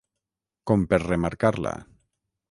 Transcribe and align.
Com 0.71 0.85
per 0.93 0.99
remarcar-la. 1.03 1.75